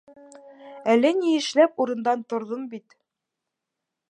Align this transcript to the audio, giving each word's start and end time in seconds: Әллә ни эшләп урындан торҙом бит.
Әллә 0.93 1.11
ни 1.19 1.35
эшләп 1.41 1.85
урындан 1.85 2.27
торҙом 2.33 2.65
бит. 2.73 3.01